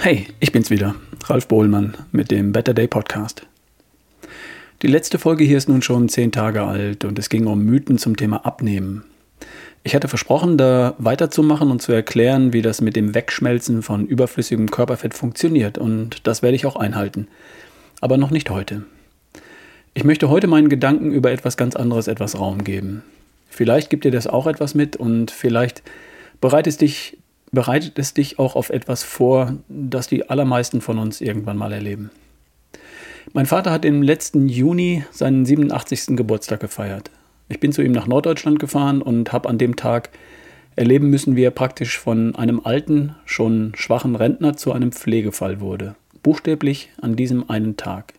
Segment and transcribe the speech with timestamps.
[0.00, 0.94] Hey, ich bin's wieder,
[1.24, 3.44] Ralf Bohlmann mit dem Better Day Podcast.
[4.80, 7.98] Die letzte Folge hier ist nun schon zehn Tage alt und es ging um Mythen
[7.98, 9.02] zum Thema Abnehmen.
[9.82, 14.70] Ich hatte versprochen, da weiterzumachen und zu erklären, wie das mit dem Wegschmelzen von überflüssigem
[14.70, 17.26] Körperfett funktioniert und das werde ich auch einhalten.
[18.00, 18.84] Aber noch nicht heute.
[19.94, 23.02] Ich möchte heute meinen Gedanken über etwas ganz anderes etwas Raum geben.
[23.50, 25.82] Vielleicht gibt dir das auch etwas mit und vielleicht
[26.40, 27.18] bereitet es dich
[27.50, 32.10] bereitet es dich auch auf etwas vor, das die allermeisten von uns irgendwann mal erleben.
[33.32, 36.16] Mein Vater hat im letzten Juni seinen 87.
[36.16, 37.10] Geburtstag gefeiert.
[37.48, 40.10] Ich bin zu ihm nach Norddeutschland gefahren und habe an dem Tag
[40.76, 45.96] erleben müssen, wie er praktisch von einem alten, schon schwachen Rentner zu einem Pflegefall wurde.
[46.22, 48.14] Buchstäblich an diesem einen Tag.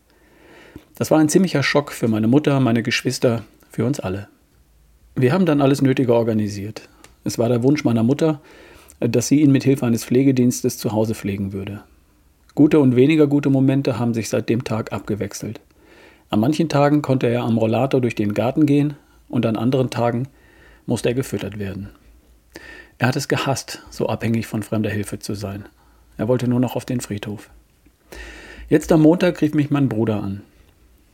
[0.95, 4.27] Das war ein ziemlicher Schock für meine Mutter, meine Geschwister, für uns alle.
[5.15, 6.89] Wir haben dann alles Nötige organisiert.
[7.23, 8.41] Es war der Wunsch meiner Mutter,
[8.99, 11.83] dass sie ihn mit Hilfe eines Pflegedienstes zu Hause pflegen würde.
[12.55, 15.61] Gute und weniger gute Momente haben sich seit dem Tag abgewechselt.
[16.29, 18.95] An manchen Tagen konnte er am Rollator durch den Garten gehen
[19.29, 20.27] und an anderen Tagen
[20.85, 21.89] musste er gefüttert werden.
[22.97, 25.65] Er hat es gehasst, so abhängig von fremder Hilfe zu sein.
[26.17, 27.49] Er wollte nur noch auf den Friedhof.
[28.67, 30.41] Jetzt am Montag rief mich mein Bruder an.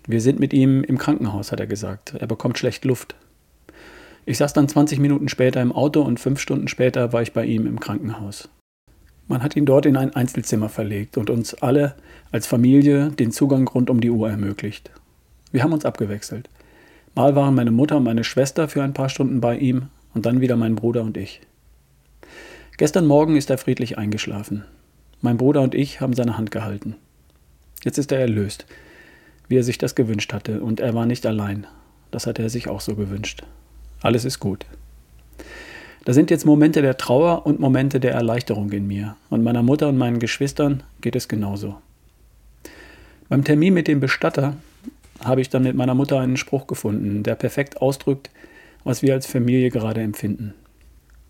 [0.08, 2.16] Wir sind mit ihm im Krankenhaus, hat er gesagt.
[2.16, 3.16] Er bekommt schlecht Luft.
[4.28, 7.46] Ich saß dann 20 Minuten später im Auto und fünf Stunden später war ich bei
[7.46, 8.50] ihm im Krankenhaus.
[9.28, 11.96] Man hat ihn dort in ein Einzelzimmer verlegt und uns alle
[12.32, 14.92] als Familie den Zugang rund um die Uhr ermöglicht.
[15.52, 16.50] Wir haben uns abgewechselt.
[17.14, 20.42] Mal waren meine Mutter und meine Schwester für ein paar Stunden bei ihm und dann
[20.42, 21.42] wieder mein Bruder und ich.
[22.78, 24.66] Gestern Morgen ist er friedlich eingeschlafen.
[25.22, 26.96] Mein Bruder und ich haben seine Hand gehalten.
[27.84, 28.66] Jetzt ist er erlöst,
[29.48, 31.68] wie er sich das gewünscht hatte, und er war nicht allein.
[32.12, 33.44] Das hatte er sich auch so gewünscht.
[34.02, 34.66] Alles ist gut.
[36.06, 39.18] Da sind jetzt Momente der Trauer und Momente der Erleichterung in mir.
[39.30, 41.78] Und meiner Mutter und meinen Geschwistern geht es genauso.
[43.28, 44.56] Beim Termin mit dem Bestatter
[45.24, 48.30] habe ich dann mit meiner Mutter einen Spruch gefunden, der perfekt ausdrückt,
[48.84, 50.54] was wir als Familie gerade empfinden.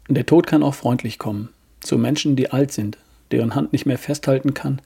[0.10, 1.50] Der Tod kann auch freundlich kommen,
[1.80, 2.98] zu Menschen, die alt sind,
[3.32, 4.82] deren Hand nicht mehr festhalten kann,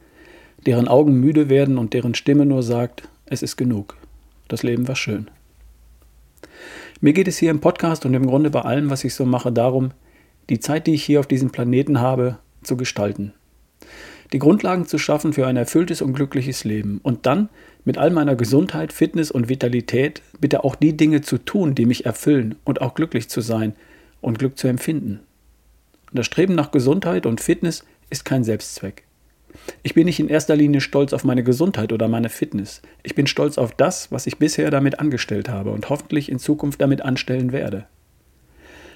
[0.66, 3.98] deren Augen müde werden und deren Stimme nur sagt, es ist genug.
[4.48, 5.30] Das Leben war schön.
[7.02, 9.54] Mir geht es hier im Podcast und im Grunde bei allem, was ich so mache,
[9.54, 9.92] darum,
[10.50, 13.34] die Zeit, die ich hier auf diesem Planeten habe, zu gestalten.
[14.34, 17.48] Die Grundlagen zu schaffen für ein erfülltes und glückliches Leben und dann
[17.86, 22.06] mit all meiner Gesundheit, Fitness und Vitalität bitte auch die Dinge zu tun, die mich
[22.06, 23.76] erfüllen und auch glücklich zu sein
[24.20, 25.22] und Glück zu empfinden.
[26.12, 29.06] das Streben nach Gesundheit und Fitness ist kein Selbstzweck.
[29.84, 32.82] Ich bin nicht in erster Linie stolz auf meine Gesundheit oder meine Fitness.
[33.04, 36.82] Ich bin stolz auf das, was ich bisher damit angestellt habe und hoffentlich in Zukunft
[36.82, 37.86] damit anstellen werde.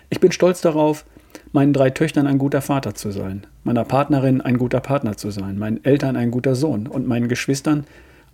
[0.09, 1.05] Ich bin stolz darauf,
[1.51, 5.57] meinen drei Töchtern ein guter Vater zu sein, meiner Partnerin ein guter Partner zu sein,
[5.57, 7.85] meinen Eltern ein guter Sohn und meinen Geschwistern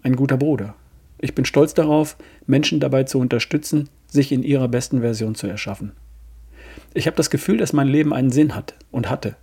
[0.03, 0.75] ein guter Bruder.
[1.19, 5.91] Ich bin stolz darauf, Menschen dabei zu unterstützen, sich in ihrer besten Version zu erschaffen.
[6.94, 9.35] Ich habe das Gefühl, dass mein Leben einen Sinn hat und hatte.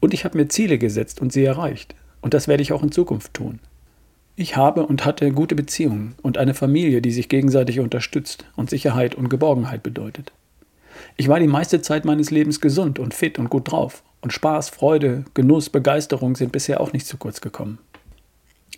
[0.00, 1.94] Und ich habe mir Ziele gesetzt und sie erreicht.
[2.20, 3.60] Und das werde ich auch in Zukunft tun.
[4.40, 9.16] Ich habe und hatte gute Beziehungen und eine Familie, die sich gegenseitig unterstützt und Sicherheit
[9.16, 10.32] und Geborgenheit bedeutet.
[11.16, 14.04] Ich war die meiste Zeit meines Lebens gesund und fit und gut drauf.
[14.20, 17.78] Und Spaß, Freude, Genuss, Begeisterung sind bisher auch nicht zu kurz gekommen.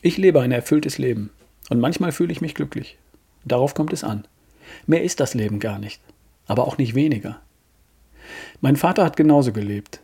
[0.01, 1.29] Ich lebe ein erfülltes Leben
[1.69, 2.97] und manchmal fühle ich mich glücklich.
[3.45, 4.27] Darauf kommt es an.
[4.87, 6.01] Mehr ist das Leben gar nicht,
[6.47, 7.39] aber auch nicht weniger.
[8.63, 10.01] Mein Vater hat genauso gelebt.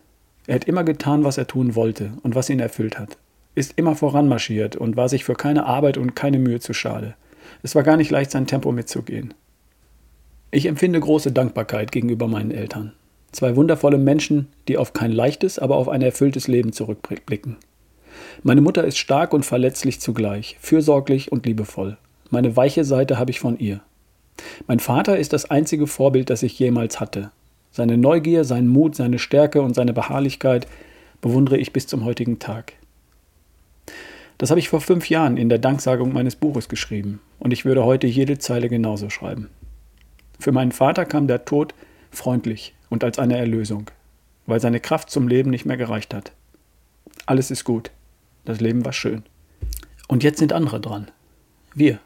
[0.47, 3.17] Er hat immer getan, was er tun wollte und was ihn erfüllt hat
[3.56, 7.15] ist immer voranmarschiert und war sich für keine Arbeit und keine Mühe zu schade.
[7.62, 9.34] Es war gar nicht leicht, sein Tempo mitzugehen.
[10.53, 12.93] Ich empfinde große Dankbarkeit gegenüber meinen Eltern.
[13.33, 17.56] Zwei wundervolle Menschen, die auf kein leichtes, aber auf ein erfülltes Leben zurückblicken.
[18.43, 21.97] Meine Mutter ist stark und verletzlich zugleich, fürsorglich und liebevoll.
[22.31, 23.81] Meine weiche Seite habe ich von ihr.
[24.66, 27.31] Mein Vater ist das einzige Vorbild, das ich jemals hatte.
[27.71, 30.66] Seine Neugier, seinen Mut, seine Stärke und seine Beharrlichkeit
[31.21, 32.75] bewundere ich bis zum heutigen Tag.
[34.38, 37.84] Das habe ich vor fünf Jahren in der Danksagung meines Buches geschrieben und ich würde
[37.84, 39.48] heute jede Zeile genauso schreiben.
[40.38, 41.74] Für meinen Vater kam der Tod
[42.10, 43.91] freundlich und als eine Erlösung,
[44.47, 46.33] weil seine Kraft zum Leben nicht mehr gereicht hat.
[47.24, 47.91] Alles ist gut.
[48.44, 49.22] Das Leben war schön.
[50.06, 51.10] Und jetzt sind andere dran.
[51.74, 51.98] Wir.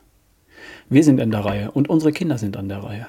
[0.88, 3.06] Wir sind in der Reihe und unsere Kinder sind an der Reihe.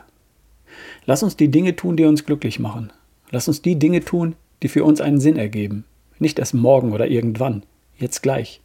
[1.05, 2.91] Lass uns die Dinge tun, die uns glücklich machen.
[3.29, 5.85] Lass uns die Dinge tun, die für uns einen Sinn ergeben.
[6.19, 7.63] Nicht erst morgen oder irgendwann,
[7.97, 8.60] jetzt gleich.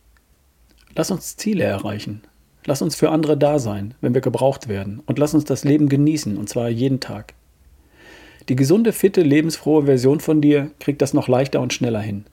[0.96, 2.22] Lass uns Ziele erreichen.
[2.64, 5.02] Lass uns für andere da sein, wenn wir gebraucht werden.
[5.04, 7.34] Und lass uns das Leben genießen, und zwar jeden Tag.
[8.48, 12.24] Die gesunde, fitte, lebensfrohe Version von dir kriegt das noch leichter und schneller hin.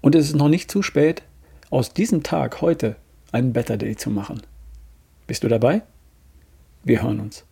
[0.00, 1.22] Und es ist noch nicht zu spät,
[1.70, 2.94] aus diesem Tag heute
[3.32, 4.42] einen Better Day zu machen.
[5.26, 5.82] Bist du dabei?
[6.84, 7.44] Wir hören uns.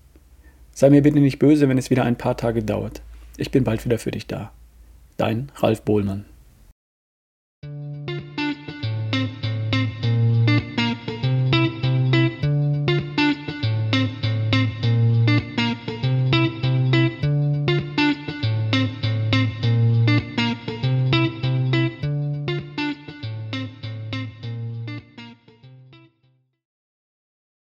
[0.73, 3.03] Sei mir bitte nicht böse, wenn es wieder ein paar Tage dauert.
[3.37, 4.53] Ich bin bald wieder für dich da.
[5.17, 6.27] Dein Ralf Bohlmann.